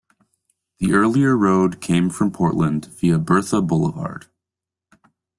The 0.79 0.93
earlier 0.93 1.37
road 1.37 1.79
came 1.79 2.09
from 2.09 2.31
Portland 2.31 2.87
via 2.87 3.19
Bertha 3.19 3.57
Blvd. 3.61 4.25